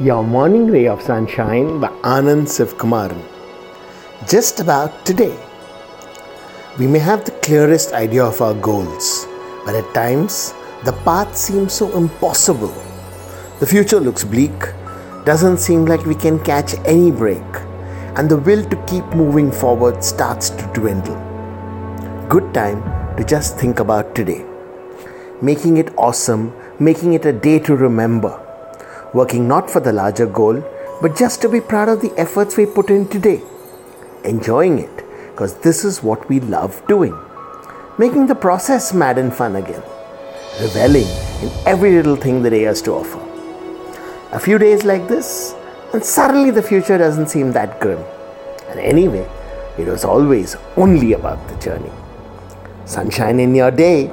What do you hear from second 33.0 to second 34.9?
today. Enjoying